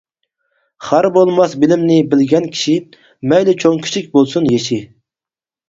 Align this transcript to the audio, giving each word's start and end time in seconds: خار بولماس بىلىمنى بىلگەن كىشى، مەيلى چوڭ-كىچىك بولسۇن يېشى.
خار 0.85 1.05
بولماس 1.17 1.53
بىلىمنى 1.65 1.99
بىلگەن 2.15 2.49
كىشى، 2.57 2.75
مەيلى 3.35 3.57
چوڭ-كىچىك 3.63 4.11
بولسۇن 4.19 4.51
يېشى. 4.57 4.85